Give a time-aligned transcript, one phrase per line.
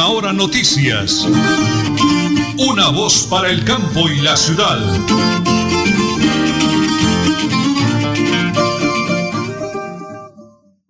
[0.00, 1.28] Última Hora Noticias.
[2.56, 4.78] Una voz para el campo y la ciudad.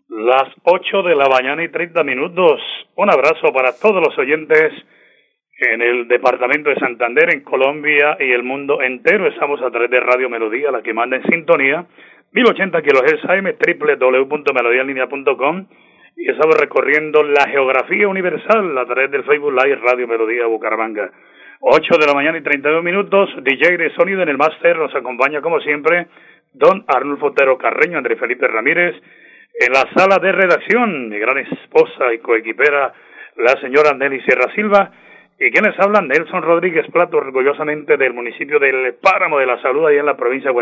[0.09, 2.61] Las 8 de la mañana y 30 minutos.
[2.95, 4.73] Un abrazo para todos los oyentes
[5.59, 9.27] en el departamento de Santander, en Colombia y el mundo entero.
[9.27, 11.85] Estamos a través de Radio Melodía, la que manda en sintonía.
[12.33, 15.67] 1080 kHz AM, www.melodialinea.com
[16.17, 21.11] y estamos recorriendo la geografía universal a través del Facebook Live Radio Melodía Bucaramanga.
[21.61, 25.41] 8 de la mañana y 32 minutos, DJ de sonido en el máster, nos acompaña
[25.41, 26.07] como siempre
[26.53, 28.97] Don Arnulfo Otero Carreño, Andrés Felipe Ramírez,
[29.55, 32.93] en la sala de redacción, mi gran esposa y coequipera,
[33.37, 34.91] la señora Nelly Sierra Silva,
[35.39, 39.97] y quienes hablan, Nelson Rodríguez Plato, orgullosamente del municipio del Páramo de la Salud, ahí
[39.97, 40.55] en la provincia de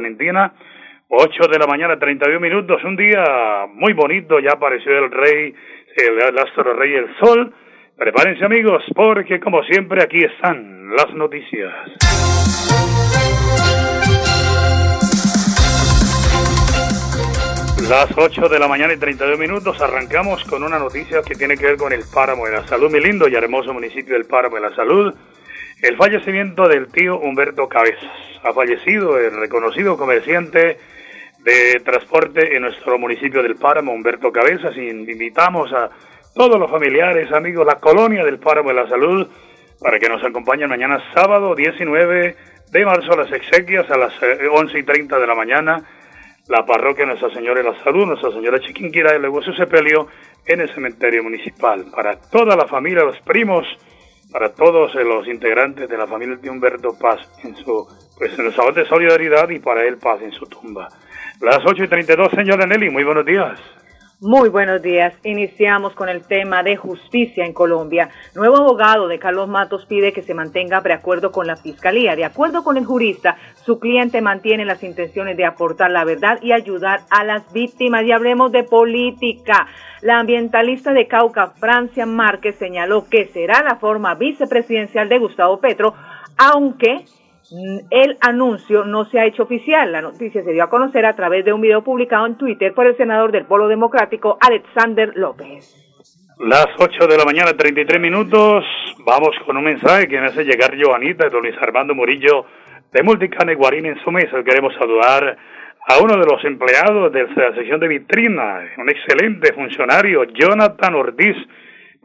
[1.10, 5.54] 8 de la mañana, 31 minutos, un día muy bonito, ya apareció el rey,
[5.96, 7.54] el, astro rey, el sol.
[7.96, 11.72] Prepárense amigos, porque como siempre aquí están las noticias.
[17.88, 21.64] Las 8 de la mañana y 32 minutos arrancamos con una noticia que tiene que
[21.64, 24.62] ver con el páramo de la salud, mi lindo y hermoso municipio del páramo de
[24.62, 25.14] la salud.
[25.80, 28.12] El fallecimiento del tío Humberto Cabezas.
[28.44, 30.76] Ha fallecido el reconocido comerciante
[31.44, 35.90] de transporte en nuestro municipio del Páramo, Humberto Cabezas, y invitamos a
[36.34, 39.28] todos los familiares, amigos, la colonia del Páramo de la Salud,
[39.80, 42.36] para que nos acompañen mañana sábado 19
[42.70, 45.82] de marzo a las exequias a las 11 eh, y 30 de la mañana,
[46.48, 50.08] la parroquia Nuestra Señora de la Salud, Nuestra Señora Chiquinquira de Luego su sepelio
[50.46, 51.86] en el cementerio municipal.
[51.94, 53.66] Para toda la familia, los primos,
[54.32, 57.86] para todos los integrantes de la familia de Humberto Paz en su
[58.18, 60.88] pues en el de solidaridad y para él paz en su tumba.
[61.40, 63.60] Las 8 y 32, señora Nelly, muy buenos días.
[64.20, 65.14] Muy buenos días.
[65.22, 68.08] Iniciamos con el tema de justicia en Colombia.
[68.34, 72.16] Nuevo abogado de Carlos Matos pide que se mantenga de acuerdo con la Fiscalía.
[72.16, 76.50] De acuerdo con el jurista, su cliente mantiene las intenciones de aportar la verdad y
[76.50, 78.04] ayudar a las víctimas.
[78.04, 79.68] Y hablemos de política.
[80.02, 85.94] La ambientalista de Cauca, Francia Márquez, señaló que será la forma vicepresidencial de Gustavo Petro,
[86.36, 87.04] aunque
[87.90, 89.90] el anuncio no se ha hecho oficial.
[89.92, 92.86] La noticia se dio a conocer a través de un video publicado en Twitter por
[92.86, 95.74] el senador del Polo Democrático, Alexander López.
[96.38, 98.64] Las 8 de la mañana, 33 minutos.
[99.04, 102.44] Vamos con un mensaje que me hace llegar Joanita de Luis Armando Murillo
[102.92, 104.42] de Multicane Guarín en su mesa.
[104.44, 105.36] Queremos saludar
[105.88, 111.36] a uno de los empleados de la sección de vitrina, un excelente funcionario, Jonathan Ortiz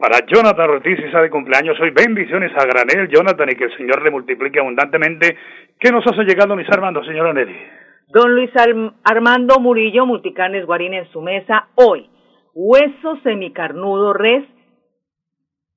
[0.04, 4.02] para Jonathan Ortiz y de cumpleaños hoy, bendiciones a granel, Jonathan, y que el Señor
[4.02, 5.34] le multiplique abundantemente.
[5.80, 7.56] ¿Qué nos hace llegando, mis Armando, señora Nelly?
[8.08, 8.50] Don Luis
[9.02, 12.10] Armando Murillo, Multicarnes Guarín en su mesa, hoy.
[12.52, 14.44] Hueso semicarnudo res,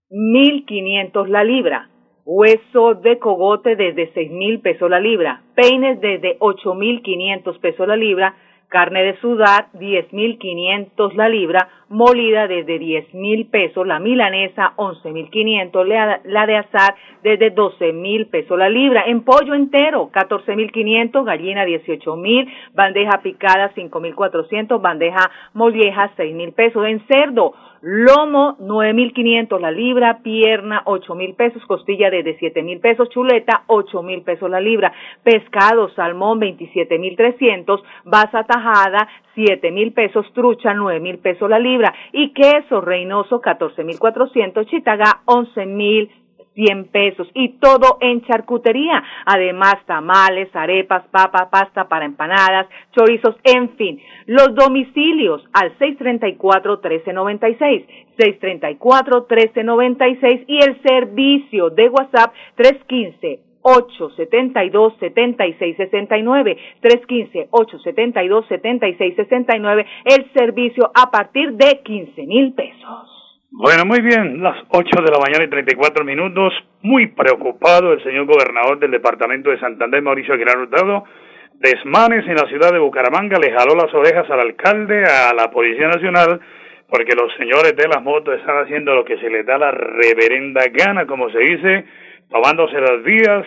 [0.09, 1.89] 1500 la libra.
[2.25, 5.43] Hueso de cogote desde seis mil pesos la libra.
[5.55, 8.35] Peines desde ocho mil quinientos pesos la libra
[8.67, 16.45] carne de sudar 10.500 la libra, molida desde 10.000 pesos, la milanesa 11.500, la, la
[16.45, 23.73] de azar desde 12.000 pesos la libra, en pollo entero 14.500, gallina 18.000, bandeja picada
[23.73, 32.09] 5.400, bandeja molleja 6.000 pesos, en cerdo lomo 9.500 la libra, pierna 8.000 pesos, costilla
[32.09, 34.93] desde 7.000 pesos, chuleta 8.000 pesos la libra,
[35.23, 43.41] pescado, salmón 27.300, basa tajada 7.000 pesos, trucha 9.000 pesos la libra y queso reinoso
[43.41, 46.26] 14.400, chitaga 11.000
[46.57, 49.03] 100 pesos y todo en charcutería.
[49.25, 54.01] Además, tamales, arepas, papa, pasta para empanadas, chorizos, en fin.
[54.25, 57.85] Los domicilios al 634-1396,
[58.17, 71.11] 634-1396 y el servicio de WhatsApp 315 872 7669 315 872 7669 el servicio a
[71.11, 73.16] partir de 15 mil pesos.
[73.49, 78.25] Bueno, muy bien, las 8 de la mañana y 34 minutos, muy preocupado el señor
[78.25, 81.05] gobernador del departamento de Santander, Mauricio Aguilar Hurtado,
[81.53, 85.87] desmanes en la ciudad de Bucaramanga, le jaló las orejas al alcalde, a la Policía
[85.87, 86.41] Nacional,
[86.89, 90.65] porque los señores de las motos están haciendo lo que se les da la reverenda
[90.69, 91.85] gana, como se dice,
[92.29, 93.45] tomándose las vías,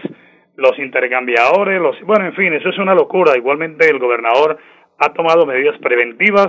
[0.57, 3.37] los intercambiadores, los, bueno, en fin, eso es una locura.
[3.37, 4.57] Igualmente el gobernador
[4.99, 6.49] ha tomado medidas preventivas,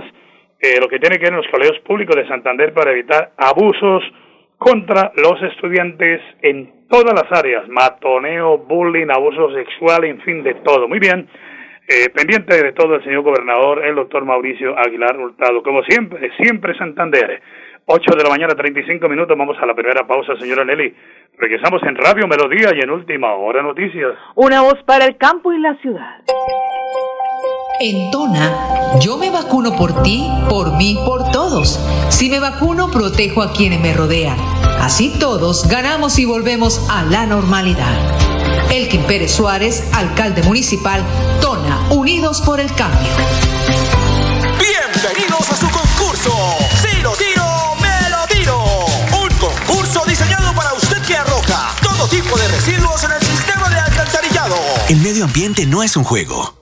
[0.62, 4.04] eh, lo que tiene que ver en los colegios públicos de Santander para evitar abusos
[4.56, 10.86] contra los estudiantes en todas las áreas, matoneo, bullying, abuso sexual, en fin, de todo.
[10.86, 11.28] Muy bien,
[11.88, 16.78] eh, pendiente de todo el señor gobernador, el doctor Mauricio Aguilar Hurtado, como siempre, siempre
[16.78, 17.42] Santander.
[17.86, 19.36] 8 de la mañana, 35 minutos.
[19.36, 20.94] Vamos a la primera pausa, señora Nelly.
[21.38, 24.12] Regresamos en Radio Melodía y en Última Hora Noticias.
[24.36, 26.22] Una voz para el campo y la ciudad.
[27.80, 31.78] En Tona, yo me vacuno por ti, por mí, por todos.
[32.10, 34.38] Si me vacuno, protejo a quienes me rodean.
[34.80, 37.96] Así todos ganamos y volvemos a la normalidad.
[38.70, 41.02] Elkin Pérez Suárez, alcalde municipal,
[41.40, 43.10] Tona, Unidos por el Cambio.
[44.58, 46.30] Bienvenidos a su concurso.
[46.82, 47.44] Si lo tiro,
[47.80, 48.64] me lo tiro.
[49.22, 53.78] Un concurso diseñado para usted que arroja todo tipo de residuos en el sistema de
[53.78, 54.56] alcantarillado.
[54.88, 56.61] El medio ambiente no es un juego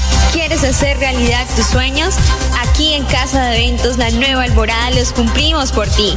[0.31, 2.15] ¿Quieres hacer realidad tus sueños?
[2.61, 6.15] Aquí en Casa de Eventos La Nueva Alborada los cumplimos por ti.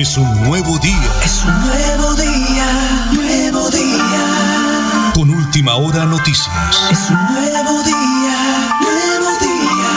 [0.00, 1.12] Es un nuevo día.
[1.22, 2.66] Es un nuevo día,
[3.12, 5.12] nuevo día.
[5.14, 6.48] Con última hora noticias.
[6.90, 8.36] Es un nuevo día,
[8.80, 9.90] nuevo día.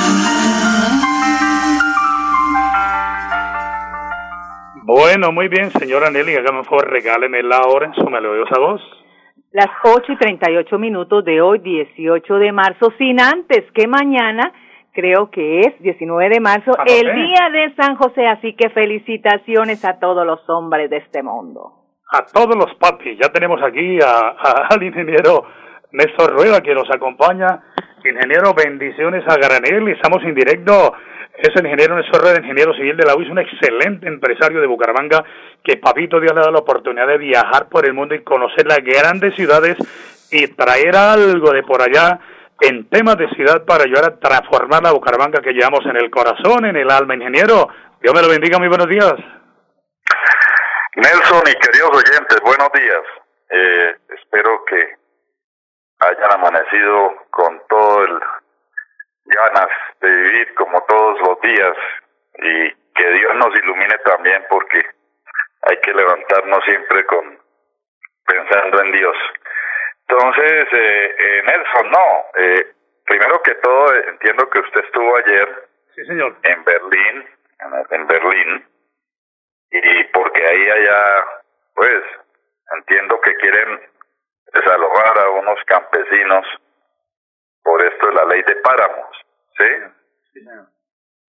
[4.84, 8.82] Bueno, muy bien, señora Nelly, hágame un favor, regáleme la hora en su melodiosa voz.
[9.54, 14.52] Las 8 y 38 minutos de hoy, 18 de marzo, sin antes que mañana
[14.94, 20.00] creo que es 19 de marzo, el día de San José, así que felicitaciones a
[20.00, 21.74] todos los hombres de este mundo.
[22.12, 25.46] A todos los papis, ya tenemos aquí a, al ingeniero
[25.92, 27.64] Néstor Rueda que nos acompaña.
[28.06, 30.94] Ingeniero, bendiciones a Granel, estamos en directo.
[31.36, 35.24] Es el ingeniero Néstor Rueda, ingeniero civil de la UIS, un excelente empresario de Bucaramanga
[35.64, 38.68] que Papito Dios le ha dado la oportunidad de viajar por el mundo y conocer
[38.68, 39.78] las grandes ciudades
[40.32, 42.20] y traer algo de por allá
[42.62, 46.66] en temas de ciudad para ayudar a transformar la Bucaramanga que llevamos en el corazón,
[46.66, 47.16] en el alma.
[47.16, 47.68] Ingeniero,
[48.02, 49.16] Dios me lo bendiga, muy buenos días.
[50.96, 53.04] Nelson y queridos oyentes, buenos días.
[53.50, 54.96] Eh, espero que
[56.00, 58.20] hayan amanecido con todo el
[59.26, 59.70] ganas
[60.02, 61.76] de vivir como todos los días
[62.36, 64.84] y que Dios nos ilumine también porque
[65.62, 67.40] hay que levantarnos siempre con
[68.26, 69.16] pensando en Dios.
[70.08, 72.26] Entonces, eh, eh, Nelson, no.
[72.36, 72.74] Eh,
[73.06, 76.36] primero que todo, eh, entiendo que usted estuvo ayer sí, señor.
[76.44, 77.30] en Berlín,
[77.90, 78.68] en, Berlín,
[79.72, 81.26] y porque ahí allá,
[81.76, 82.04] pues,
[82.76, 83.82] entiendo que quieren
[84.54, 86.46] desalojar a unos campesinos
[87.64, 89.26] por esto de la ley de páramos,
[89.58, 89.66] ¿sí?
[90.34, 90.68] sí señor.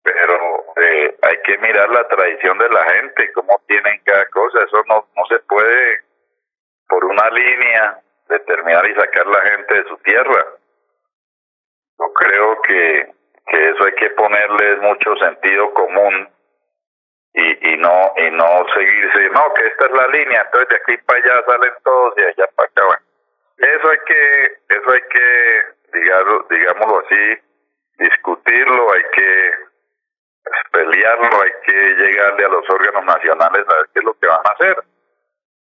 [0.03, 4.83] Pero eh, hay que mirar la tradición de la gente, cómo tienen cada cosa, eso
[4.87, 6.03] no, no se puede
[6.87, 10.47] por una línea determinar y sacar la gente de su tierra.
[11.99, 13.15] Yo creo que,
[13.47, 16.29] que eso hay que ponerle mucho sentido común
[17.35, 21.03] y, y no y no seguirse, no, que esta es la línea, entonces de aquí
[21.05, 22.85] para allá salen todos y allá para acá.
[22.85, 23.03] Bueno,
[23.59, 27.43] eso hay que, eso hay que, digámoslo así,
[27.99, 29.55] discutirlo, hay que
[30.73, 34.41] pelearlo, hay que llegarle a los órganos nacionales a ver qué es lo que van
[34.45, 34.77] a hacer.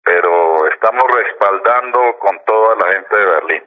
[0.06, 3.64] Pero estamos respaldando con toda la gente de Berlín.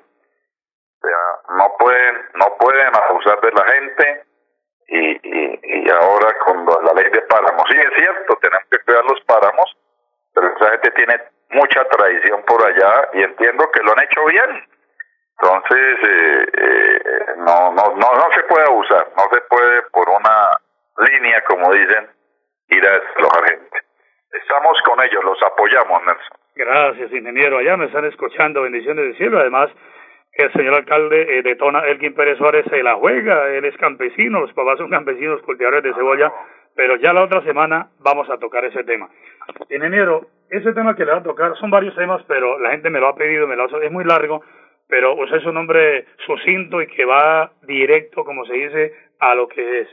[1.01, 4.25] O sea, no pueden, no pueden abusar de la gente
[4.89, 7.65] y, y, y ahora con la ley de páramos.
[7.71, 9.77] Sí, es cierto, tenemos que cuidar los páramos,
[10.35, 14.69] pero esa gente tiene mucha tradición por allá y entiendo que lo han hecho bien.
[15.41, 20.61] Entonces, eh, eh, no, no, no, no se puede abusar, no se puede por una
[20.99, 22.11] línea, como dicen,
[22.69, 23.88] ir a desalojar gente.
[24.33, 26.39] Estamos con ellos, los apoyamos, Nelson.
[26.55, 27.59] Gracias, ingeniero.
[27.59, 29.39] Allá me están escuchando, bendiciones del cielo.
[29.39, 29.71] Además,
[30.33, 34.53] el señor alcalde eh, detona Elkin Pérez Suárez se la juega, él es campesino, los
[34.53, 36.33] papás son campesinos, cultivadores de cebolla,
[36.77, 39.09] pero ya la otra semana vamos a tocar ese tema.
[39.71, 43.01] Ingeniero, ese tema que le va a tocar son varios temas, pero la gente me
[43.01, 44.45] lo ha pedido, me lo ha, es muy largo,
[44.89, 49.49] pero usted es un hombre sucinto y que va directo, como se dice, a lo
[49.49, 49.89] que es.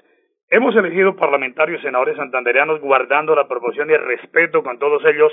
[0.50, 5.32] Hemos elegido parlamentarios, senadores santandereanos, guardando la proporción y el respeto con todos ellos,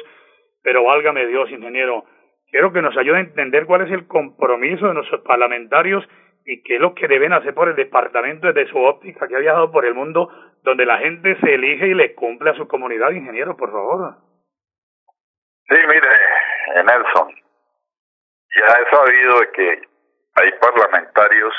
[0.63, 2.05] pero válgame Dios, ingeniero,
[2.51, 6.05] quiero que nos ayude a entender cuál es el compromiso de nuestros parlamentarios
[6.45, 9.41] y qué es lo que deben hacer por el departamento desde su óptica que ha
[9.41, 10.29] viajado por el mundo,
[10.63, 14.17] donde la gente se elige y le cumple a su comunidad, ingeniero, por favor.
[15.69, 17.35] Sí, mire, Nelson,
[18.55, 19.83] ya he sabido de que
[20.35, 21.55] hay parlamentarios,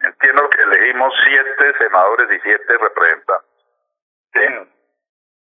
[0.00, 3.50] entiendo que elegimos siete senadores y siete representantes.
[4.32, 4.40] ¿sí?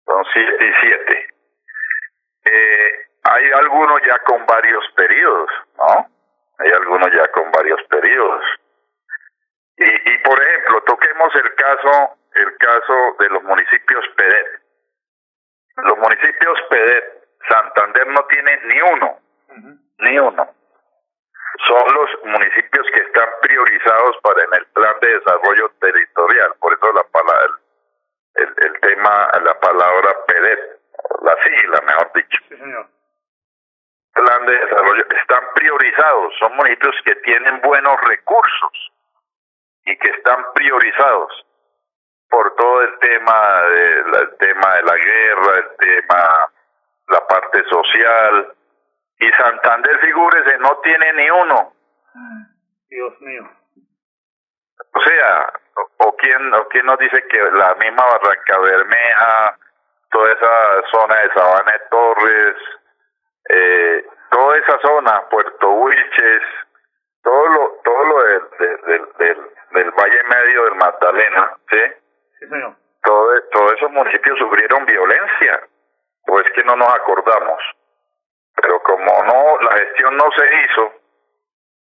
[0.07, 1.29] Son siete y siete.
[2.45, 6.09] Eh, hay algunos ya con varios periodos, ¿no?
[6.59, 8.45] Hay algunos ya con varios periodos.
[9.77, 14.63] Y, y por ejemplo, toquemos el caso, el caso de los municipios PEDET.
[15.77, 17.05] Los municipios PEDET,
[17.49, 19.21] Santander no tiene ni uno,
[19.99, 20.58] ni uno
[21.67, 26.55] son los municipios que están priorizados para en el plan de desarrollo territorial.
[26.61, 27.55] Por eso la palabra,
[28.35, 30.81] el, el tema, la palabra PEDET,
[31.23, 32.39] la sigla, mejor dicho.
[32.49, 32.87] Sí, señor.
[34.15, 38.93] Plan de desarrollo, están priorizados, son municipios que tienen buenos recursos
[39.85, 41.47] y que están priorizados
[42.29, 46.53] por todo el tema de, el tema de la guerra, el tema,
[47.09, 48.55] la parte social,
[49.21, 51.73] y Santander, figúrese, no tiene ni uno.
[52.89, 53.51] Dios mío.
[54.95, 59.59] O sea, o, o quién o quién nos dice que la misma Barranca Bermeja,
[60.11, 62.57] toda esa zona de Sabana de Torres,
[63.51, 66.43] eh, toda esa zona, Puerto Wilches,
[67.23, 71.81] todo lo todo lo del, del, del, del Valle Medio del Magdalena, ¿sí?
[72.39, 72.77] Sí, señor.
[73.03, 75.61] Todo, todos esos municipios sufrieron violencia,
[76.29, 77.63] o es que no nos acordamos
[78.61, 80.93] pero como no la gestión no se hizo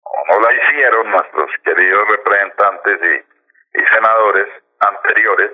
[0.04, 4.48] o no la hicieron nuestros queridos representantes y, y senadores
[4.80, 5.51] anteriores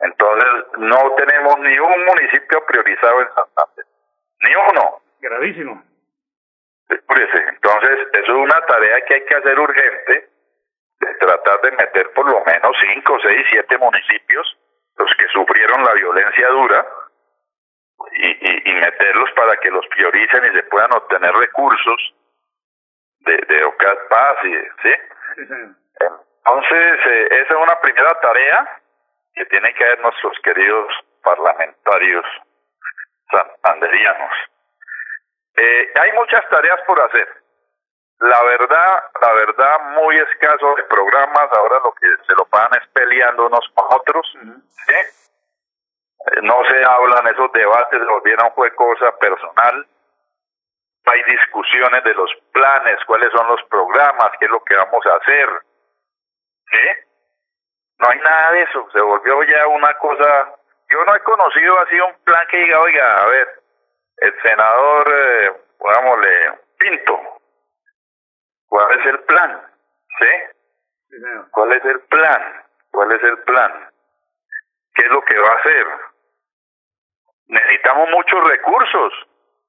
[0.00, 3.86] entonces no tenemos ni un municipio priorizado en Santander
[4.40, 5.00] ni uno.
[5.20, 5.82] Gravísimo.
[6.88, 10.28] Entonces eso es una tarea que hay que hacer urgente
[11.00, 14.58] de tratar de meter por lo menos cinco, seis, siete municipios
[14.96, 16.86] los que sufrieron la violencia dura
[18.12, 22.14] y, y, y, meterlos para que los prioricen y se puedan obtener recursos
[23.20, 24.94] de, de OCAS Paz, y, ¿sí?
[26.46, 28.82] Entonces, eh, esa es una primera tarea
[29.34, 32.24] que tienen que hacer nuestros queridos parlamentarios
[33.30, 34.32] santanderianos.
[35.56, 37.28] Eh, hay muchas tareas por hacer.
[38.20, 42.86] La verdad, la verdad, muy escaso de programas, ahora lo que se lo van es
[42.92, 44.26] peleando unos con otros,
[44.86, 45.23] ¿sí?
[46.42, 49.86] No se hablan esos debates, se volvieron fue cosa personal.
[51.06, 55.16] Hay discusiones de los planes, cuáles son los programas, qué es lo que vamos a
[55.16, 55.48] hacer.
[56.70, 56.88] ¿Sí?
[57.98, 60.54] No hay nada de eso, se volvió ya una cosa.
[60.88, 63.62] Yo no he conocido así un plan que diga, oiga, a ver,
[64.18, 67.20] el senador, eh, pongámosle, Pinto,
[68.66, 69.62] ¿cuál es el plan?
[70.18, 71.18] ¿Sí?
[71.50, 72.64] ¿Cuál es el plan?
[72.90, 73.90] ¿Cuál es el plan?
[74.94, 76.13] ¿Qué es lo que va a hacer?
[77.48, 79.12] Necesitamos muchos recursos.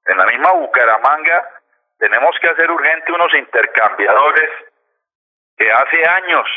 [0.05, 1.49] En la misma Bucaramanga
[1.99, 4.49] tenemos que hacer urgente unos intercambiadores
[5.57, 6.47] que hace años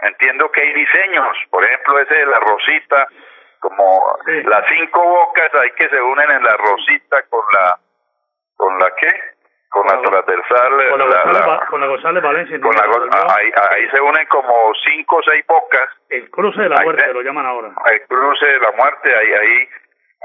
[0.00, 3.06] entiendo que hay diseños, por ejemplo ese de la rosita,
[3.60, 4.42] como Sí.
[4.42, 7.78] las cinco bocas ahí que se unen en la rosita con la
[8.56, 9.12] con la qué,
[9.70, 12.60] con la Con la- transversal, Con la, González, la- con la González Valencia.
[12.60, 12.76] con
[13.36, 17.12] ahí, ahí se unen como cinco o seis bocas El cruce de la ahí muerte
[17.12, 17.70] lo llaman ahora.
[17.90, 19.68] el cruce de la muerte, ahí, ahí,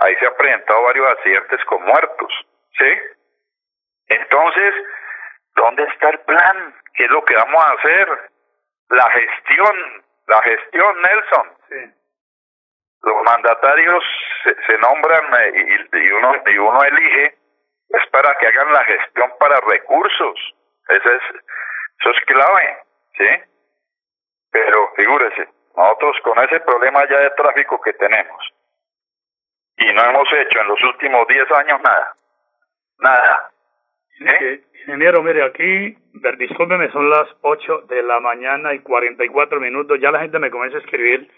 [0.02, 2.34] ahí se han presentado varios accidentes con muertos,
[2.78, 3.00] ¿sí?
[4.08, 4.74] Entonces,
[5.56, 6.76] ¿dónde está el plan?
[6.94, 8.30] ¿Qué es lo que vamos a hacer?
[8.90, 11.58] la gestión, la gestión, Nelson.
[11.70, 11.94] Sí.
[13.04, 14.04] Los mandatarios
[14.44, 17.38] se, se nombran eh, y, y, uno, y uno elige
[17.90, 20.56] es para que hagan la gestión para recursos.
[20.90, 21.22] Eso es,
[22.00, 22.78] eso es clave,
[23.18, 23.28] ¿sí?
[24.52, 28.54] Pero figúrese, nosotros con ese problema ya de tráfico que tenemos,
[29.80, 32.14] y no hemos hecho en los últimos 10 años nada,
[33.00, 33.52] nada.
[34.20, 34.62] ¿Eh?
[34.82, 35.98] Ingeniero, mire, aquí,
[36.38, 40.78] discúlpeme, son las 8 de la mañana y 44 minutos, ya la gente me comienza
[40.78, 41.30] a escribir.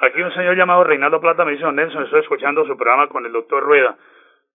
[0.00, 3.32] Aquí un señor llamado Reinaldo Plata me dice, Nelson, estoy escuchando su programa con el
[3.32, 3.96] doctor Rueda.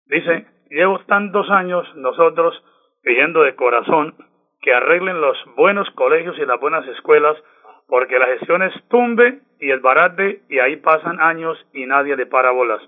[0.06, 2.64] Dice, llevo tantos años nosotros
[3.04, 4.16] pidiendo de corazón
[4.62, 7.38] que arreglen los buenos colegios y las buenas escuelas,
[7.88, 12.26] porque la gestión es tumbe y el barate y ahí pasan años y nadie le
[12.26, 12.82] para bolas.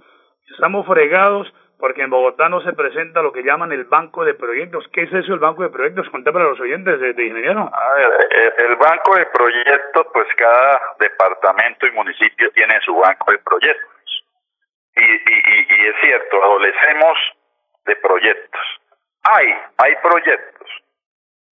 [0.52, 4.88] Estamos fregados porque en Bogotá no se presenta lo que llaman el banco de proyectos.
[4.94, 6.10] ¿Qué es eso el banco de proyectos?
[6.10, 7.70] Conté para los oyentes de, ingeniero.
[7.74, 13.40] A ver, el banco de proyectos, pues cada departamento y municipio tiene su banco de
[13.40, 14.26] proyectos.
[14.96, 17.18] Y, y, y es cierto, adolecemos
[17.86, 18.62] de proyectos.
[19.24, 19.48] Hay,
[19.78, 20.70] hay proyectos,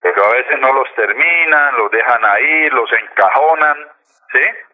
[0.01, 3.77] pero a veces no los terminan, los dejan ahí, los encajonan,
[4.31, 4.66] ¿sí?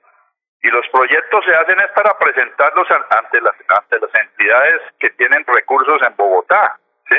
[0.63, 5.45] Y los proyectos se hacen es para presentarlos ante las, ante las entidades que tienen
[5.45, 6.79] recursos en Bogotá,
[7.09, 7.17] ¿sí?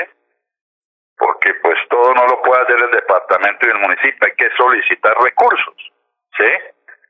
[1.17, 5.15] Porque pues todo no lo puede hacer el departamento y el municipio, hay que solicitar
[5.21, 5.75] recursos,
[6.35, 6.51] ¿sí?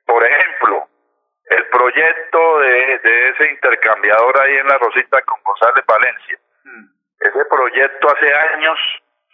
[0.05, 0.87] Por ejemplo,
[1.45, 6.37] el proyecto de, de ese intercambiador ahí en la Rosita con González Valencia.
[6.65, 6.85] Mm.
[7.19, 8.79] Ese proyecto hace años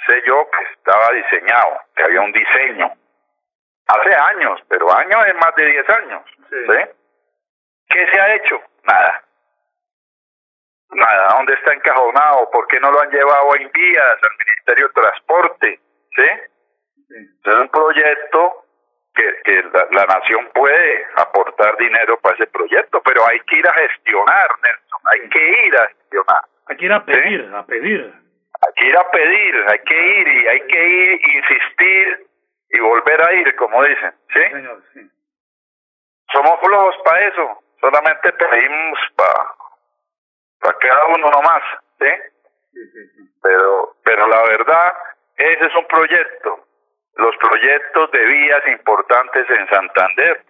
[0.06, 2.92] sé yo que estaba diseñado, que había un diseño.
[3.88, 6.24] Hace años, pero años es más de 10 años.
[6.50, 6.56] Sí.
[6.66, 6.90] ¿sí?
[7.90, 8.62] ¿Qué se ha hecho?
[8.84, 9.24] Nada.
[10.92, 11.36] Nada.
[11.36, 12.50] ¿Dónde está encajonado?
[12.52, 15.80] ¿Por qué no lo han llevado en vías al Ministerio de Transporte?
[16.16, 16.52] ¿Sí?
[17.44, 18.66] Es un proyecto
[19.14, 23.68] que, que la, la, nación puede aportar dinero para ese proyecto, pero hay que ir
[23.68, 25.00] a gestionar, Nelson.
[25.12, 26.42] Hay que ir a gestionar.
[26.68, 27.56] Hay que ir a pedir, ¿sí?
[27.56, 28.14] a pedir.
[28.62, 32.28] Hay que ir a pedir, hay que ir y hay que ir, insistir
[32.72, 34.42] y volver a ir, como dicen, ¿sí?
[34.52, 35.12] Señor, sí.
[36.32, 39.56] Somos flojos para eso, solamente pedimos para
[40.62, 41.64] pa cada uno nomás,
[42.00, 42.88] ¿sí?
[43.42, 44.94] Pero, pero la verdad,
[45.36, 46.68] ese es un proyecto.
[47.16, 50.46] Los proyectos de vías importantes en Santander,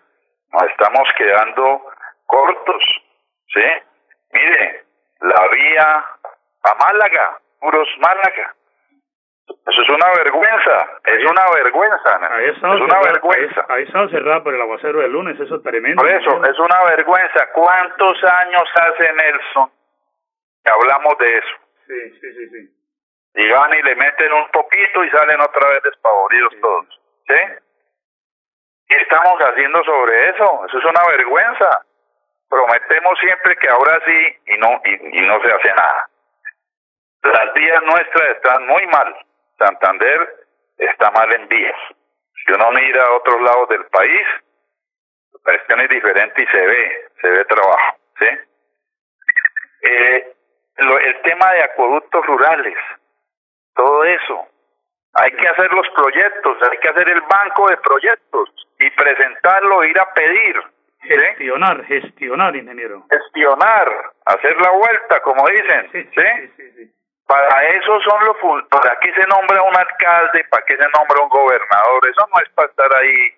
[0.51, 1.85] nos estamos quedando
[2.27, 2.83] cortos,
[3.53, 3.65] ¿sí?
[4.33, 4.85] Mire,
[5.21, 6.05] la vía
[6.63, 8.55] a Málaga, puros Málaga.
[9.67, 13.65] Eso es una vergüenza, es una vergüenza, ahí es una cerrado, vergüenza.
[13.69, 16.01] Ahí, ahí por el aguacero del lunes, eso es tremendo.
[16.01, 17.51] Por eso, es una vergüenza.
[17.53, 19.71] ¿Cuántos años hace Nelson
[20.63, 21.55] que hablamos de eso?
[21.87, 22.81] Sí, sí, sí, sí.
[23.35, 26.61] Y van y le meten un poquito y salen otra vez despavoridos sí.
[26.61, 27.41] todos, ¿sí?
[28.87, 30.65] ¿Qué estamos haciendo sobre eso?
[30.67, 31.85] Eso es una vergüenza.
[32.49, 36.09] Prometemos siempre que ahora sí y no y, y no se hace nada.
[37.23, 39.15] Las vías nuestras están muy mal.
[39.61, 40.47] Santander
[40.77, 41.77] está mal en vías.
[42.43, 44.25] Si uno mira a otros lados del país,
[45.33, 48.25] la cuestión es diferente y se ve, se ve trabajo, ¿sí?
[49.83, 50.33] Eh,
[50.77, 52.77] lo, el tema de acueductos rurales,
[53.75, 54.47] todo eso.
[55.13, 59.99] Hay que hacer los proyectos, hay que hacer el banco de proyectos y presentarlo, ir
[59.99, 60.61] a pedir.
[61.01, 61.09] ¿sí?
[61.09, 63.03] Gestionar, gestionar, ingeniero.
[63.09, 66.70] Gestionar, hacer la vuelta, como dicen, sí, sí, sí.
[67.31, 71.29] Para eso son los para qué se nombra un alcalde, para qué se nombra un
[71.29, 73.33] gobernador, eso no es para estar ahí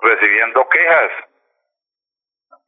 [0.00, 1.10] recibiendo quejas.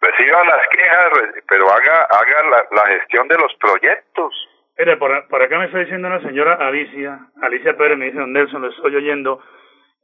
[0.01, 1.09] Reciba las quejas,
[1.49, 4.49] pero haga haga la, la gestión de los proyectos.
[4.79, 8.33] Mire, por, por acá me está diciendo una señora Alicia, Alicia Pérez, me dice, don
[8.33, 9.43] Nelson, lo estoy oyendo.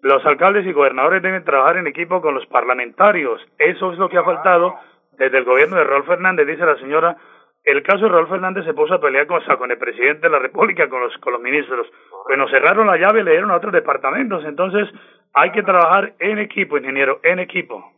[0.01, 3.41] Los alcaldes y gobernadores deben trabajar en equipo con los parlamentarios.
[3.59, 4.77] Eso es lo que ha faltado
[5.13, 7.17] desde el gobierno de Raúl Fernández, dice la señora.
[7.67, 10.29] El caso de Raúl Fernández se puso a pelear con, o sea, con el presidente
[10.29, 11.87] de la República, con los, con los ministros.
[12.27, 14.45] Bueno, cerraron la llave y le dieron a otros departamentos.
[14.45, 14.89] Entonces,
[15.35, 17.93] hay que trabajar en equipo, ingeniero, en equipo.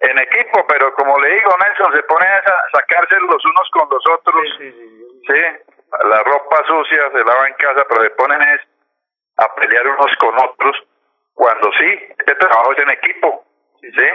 [0.00, 3.88] En equipo, pero como le digo, Nelson, se ponen a sa- sacarse los unos con
[3.90, 4.42] los otros.
[4.58, 5.22] Sí, sí, sí.
[5.28, 8.60] Sí, la ropa sucia se lava en casa, pero se ponen es
[9.36, 10.76] a pelear unos con otros,
[11.34, 11.86] cuando sí,
[12.18, 13.44] este trabajo es en equipo,
[13.80, 14.08] Sí, ¿sí?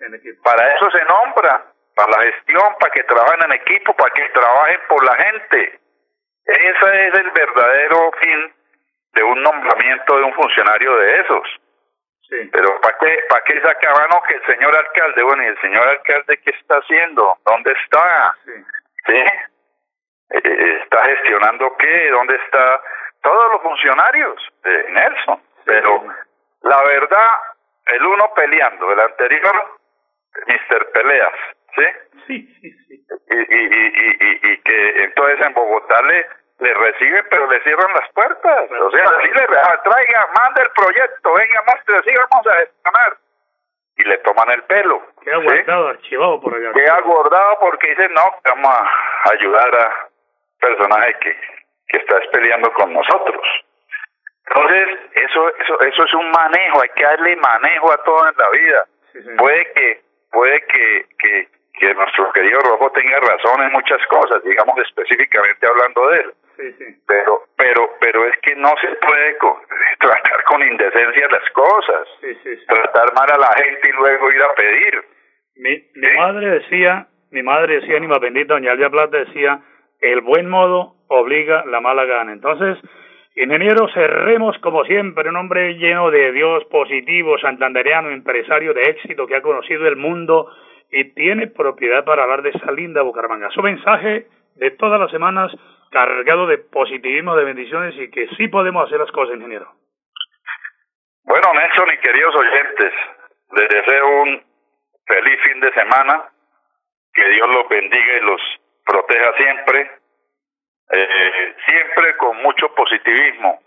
[0.00, 0.42] en equipo.
[0.42, 1.69] Para eso se nombra,
[2.00, 5.80] para la gestión, para que trabajen en equipo, para que trabajen por la gente.
[6.46, 8.54] Ese es el verdadero fin
[9.12, 11.48] de un nombramiento de un funcionario de esos.
[12.28, 12.48] Sí.
[12.52, 15.22] Pero ¿para qué, para qué sacaban no, que el señor alcalde?
[15.22, 17.36] Bueno, ¿y el señor alcalde qué está haciendo?
[17.44, 18.34] ¿Dónde está?
[18.44, 18.52] Sí.
[19.06, 19.24] ¿Sí?
[20.30, 22.10] Eh, ¿Está gestionando qué?
[22.10, 22.80] ¿Dónde está?
[23.22, 25.42] Todos los funcionarios de Nelson.
[25.64, 26.04] Pero
[26.62, 27.30] la verdad,
[27.86, 29.80] el uno peleando, el anterior,
[30.46, 30.92] Mr.
[30.92, 31.34] Peleas,
[31.76, 31.84] ¿sí?
[32.26, 33.06] Sí, sí, sí.
[33.30, 36.26] Y, y, y, y, y que entonces en Bogotá le,
[36.60, 38.70] le reciben, pero le cierran las puertas.
[38.70, 43.16] O sea, así le ah, traiga, manda el proyecto, venga, muestre, así vamos a gestionar.
[43.96, 45.02] Y le toman el pelo.
[45.22, 46.72] Queda guardado, archivado por allá.
[46.72, 50.08] Queda guardado porque dicen, no, vamos a ayudar a
[50.60, 51.36] personaje que,
[51.88, 53.46] que está peleando con nosotros.
[54.46, 58.50] Entonces, eso, eso, eso es un manejo, hay que darle manejo a todo en la
[58.50, 58.86] vida.
[59.38, 64.76] puede que, puede que, que, que nuestro querido Rojo tenga razón en muchas cosas, digamos
[64.78, 66.32] específicamente hablando de él.
[67.06, 69.36] Pero, pero, pero es que no se puede
[69.98, 72.08] tratar con indecencia las cosas,
[72.66, 75.04] tratar mal a la gente y luego ir a pedir.
[75.56, 79.60] Mi, mi madre decía, mi madre decía, Anima Bendita, doña Alvia Plata decía,
[80.00, 82.32] el buen modo obliga la mala gana.
[82.32, 82.78] Entonces,
[83.36, 89.36] ingeniero, cerremos como siempre, un hombre lleno de Dios, positivo, santandereano, empresario de éxito que
[89.36, 90.50] ha conocido el mundo
[90.90, 93.50] y tiene propiedad para hablar de esa linda Bucaramanga.
[93.50, 94.26] Su mensaje
[94.56, 95.52] de todas las semanas
[95.90, 99.72] cargado de positivismo, de bendiciones y que sí podemos hacer las cosas, ingeniero.
[101.24, 102.92] Bueno, Nelson y queridos oyentes,
[103.56, 104.42] les deseo un
[105.06, 106.24] feliz fin de semana,
[107.12, 108.40] que Dios los bendiga y los
[108.84, 109.90] proteja siempre,
[110.92, 113.60] eh, siempre con mucho positivismo.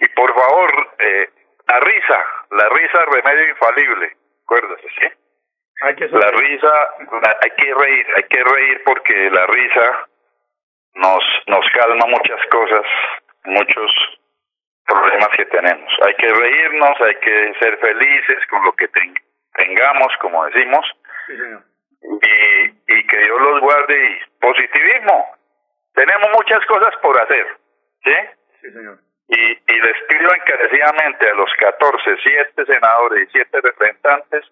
[0.00, 1.30] Y por favor, eh,
[1.68, 5.21] la risa, la risa remedio infalible, acuérdese, ¿sí?
[5.82, 6.72] Hay que la risa,
[7.42, 10.06] hay que reír, hay que reír porque la risa
[10.94, 12.86] nos, nos calma muchas cosas,
[13.44, 14.20] muchos
[14.86, 15.92] problemas que tenemos.
[16.06, 18.88] Hay que reírnos, hay que ser felices con lo que
[19.54, 20.86] tengamos, como decimos,
[21.28, 25.34] y, y que Dios los guarde y positivismo.
[25.94, 27.46] Tenemos muchas cosas por hacer,
[28.04, 28.14] ¿sí?
[28.60, 28.98] Sí, señor.
[29.28, 34.44] Y, y les pido encarecidamente a los 14, 7 senadores y 7 representantes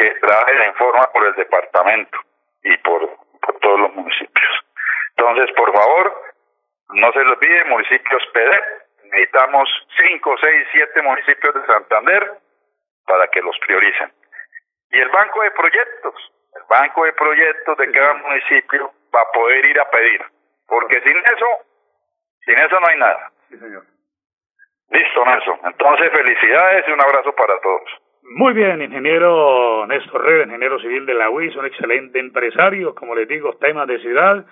[0.00, 2.18] que trabajen en forma por el departamento
[2.62, 3.06] y por,
[3.42, 4.50] por todos los municipios.
[5.14, 6.22] Entonces, por favor,
[6.94, 8.60] no se les olvide, municipios PD,
[9.04, 12.32] necesitamos 5, 6, 7 municipios de Santander
[13.06, 14.10] para que los prioricen.
[14.90, 16.14] Y el banco de proyectos,
[16.54, 20.24] el banco de proyectos de cada municipio va a poder ir a pedir,
[20.66, 21.46] porque sin eso,
[22.46, 23.30] sin eso no hay nada.
[23.50, 23.84] Sí, señor.
[24.88, 25.60] Listo, Nelson.
[25.64, 28.00] Entonces, felicidades y un abrazo para todos.
[28.32, 33.26] Muy bien, ingeniero Néstor Reyes, ingeniero civil de la UIS, un excelente empresario, como les
[33.26, 34.46] digo, temas de ciudad.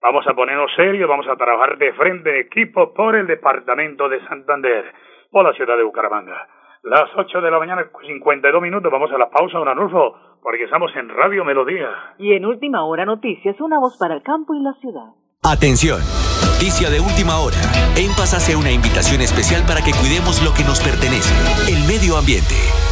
[0.00, 4.18] Vamos a ponernos serios, vamos a trabajar de frente en equipo por el departamento de
[4.26, 4.92] Santander,
[5.30, 6.48] por la ciudad de Bucaramanga.
[6.82, 10.90] Las 8 de la mañana, 52 minutos, vamos a la pausa, don Anulfo, porque estamos
[10.96, 11.90] en Radio Melodía.
[12.18, 15.14] Y en Última Hora Noticias, una voz para el campo y la ciudad.
[15.44, 16.00] Atención,
[16.42, 17.62] noticia de última hora.
[17.94, 21.30] En Paz hace una invitación especial para que cuidemos lo que nos pertenece,
[21.70, 22.91] el medio ambiente.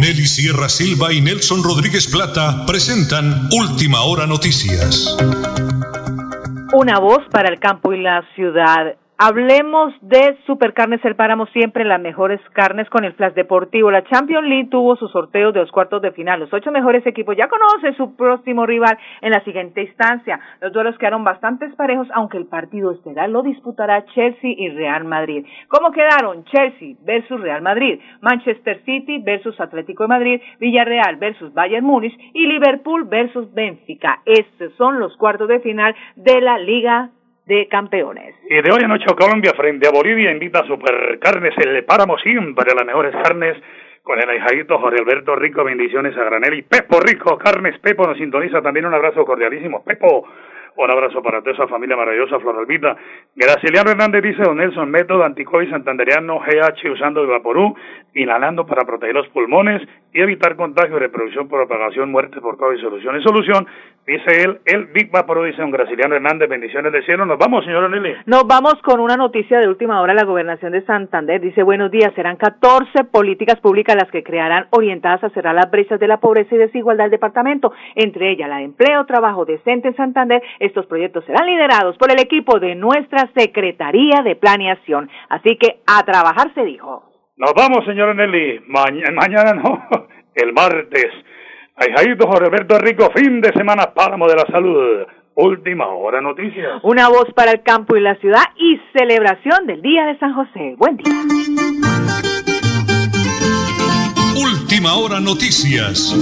[0.00, 5.16] Nelly Sierra Silva y Nelson Rodríguez Plata presentan Última Hora Noticias.
[6.72, 8.96] Una voz para el campo y la ciudad.
[9.20, 13.90] Hablemos de Supercarnes El Páramo, siempre las mejores carnes con el Flash Deportivo.
[13.90, 16.38] La Champions League tuvo su sorteo de los cuartos de final.
[16.38, 20.38] Los ocho mejores equipos ya conocen su próximo rival en la siguiente instancia.
[20.60, 25.44] Los duelos quedaron bastante parejos, aunque el partido estelar lo disputará Chelsea y Real Madrid.
[25.66, 26.44] ¿Cómo quedaron?
[26.44, 32.46] Chelsea versus Real Madrid, Manchester City versus Atlético de Madrid, Villarreal versus Bayern Múnich y
[32.46, 34.22] Liverpool versus Benfica.
[34.24, 37.10] Estos son los cuartos de final de la Liga
[37.48, 38.34] de campeones.
[38.48, 42.74] Y de hoy en ocho Colombia frente a Bolivia invita a Supercarnes el páramo siempre
[42.76, 43.56] las mejores carnes
[44.02, 48.18] con el ahijadito Jorge Alberto Rico, bendiciones a Granel y Pepo Rico, Carnes Pepo nos
[48.18, 49.82] sintoniza también un abrazo cordialísimo.
[49.82, 50.26] Pepo,
[50.76, 52.96] un abrazo para toda esa familia maravillosa, Floralvita.
[53.34, 57.74] Graciliano Hernández dice, don Nelson, método anticovid santanderiano GH usando el vaporú,
[58.14, 63.22] inhalando para proteger los pulmones y evitar contagio, reproducción, propagación, muerte por COVID, solución y
[63.22, 63.66] solución.
[64.06, 67.26] Dice él, el Big Vaporú, dice don Graciliano Hernández, bendiciones del cielo.
[67.26, 68.14] Nos vamos, señor Nelly.
[68.24, 70.14] Nos vamos con una noticia de última hora.
[70.14, 75.22] La gobernación de Santander dice, buenos días, serán 14 políticas públicas las que crearán orientadas
[75.24, 78.64] a cerrar las brechas de la pobreza y desigualdad del departamento, entre ellas la de
[78.64, 84.22] empleo, trabajo decente en Santander, estos proyectos serán liderados por el equipo de nuestra Secretaría
[84.24, 85.10] de Planeación.
[85.28, 87.07] Así que a trabajar se dijo.
[87.38, 88.62] Nos vamos, señora Nelly.
[88.66, 89.86] mañana no,
[90.34, 91.06] el martes.
[92.20, 95.06] Jorge Alberto Rico, fin de semana, Páramo de la Salud.
[95.36, 96.80] Última hora noticias.
[96.82, 100.74] Una voz para el campo y la ciudad y celebración del Día de San José.
[100.76, 101.14] Buen día.
[104.34, 106.16] Última hora noticias.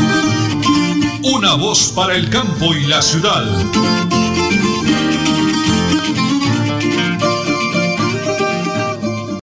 [1.35, 3.43] Una voz para el campo y la ciudad.